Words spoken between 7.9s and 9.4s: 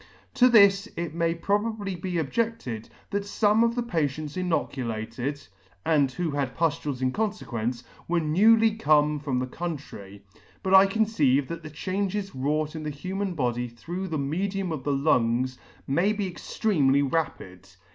were newly come from